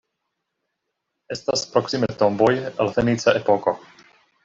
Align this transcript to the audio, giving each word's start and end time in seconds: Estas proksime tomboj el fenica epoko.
Estas 1.37 1.67
proksime 1.75 2.11
tomboj 2.25 2.51
el 2.73 2.93
fenica 2.99 3.41
epoko. 3.45 3.81